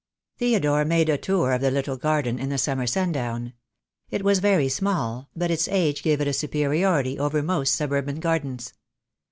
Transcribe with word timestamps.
Theodore 0.39 0.83
made 0.83 1.09
a 1.09 1.17
tour 1.19 1.51
of 1.51 1.61
the 1.61 1.69
little 1.69 1.95
garden 1.95 2.39
in 2.39 2.49
the 2.49 2.57
summer 2.57 2.87
sundown. 2.87 3.53
It 4.09 4.23
was 4.23 4.39
very 4.39 4.67
small, 4.67 5.29
but 5.35 5.51
its 5.51 5.67
age 5.67 6.01
gave 6.01 6.19
it 6.21 6.27
a 6.27 6.33
superiority 6.33 7.19
over 7.19 7.43
most 7.43 7.75
suburban 7.75 8.19
gardens. 8.19 8.73